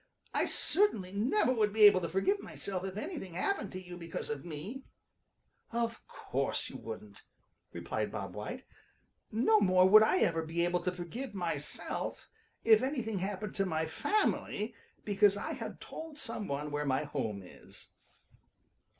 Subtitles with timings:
[0.33, 4.31] I certainly never would be able to forgive myself if anything happened to you because
[4.31, 4.81] of me."
[5.71, 7.21] "Of course you wouldn't,"
[7.71, 8.65] replied Bob White.
[9.31, 12.31] "No more would I ever be able to forgive myself
[12.63, 14.73] if anything happened to my family
[15.05, 17.89] because I had told some one where my home is."